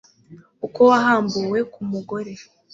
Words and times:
uko 0.65 0.79
wahambuwe 0.89 1.59
ku 1.73 1.81
mugore 1.91 2.33